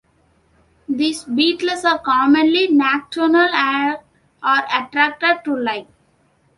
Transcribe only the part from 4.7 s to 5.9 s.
attracted to light.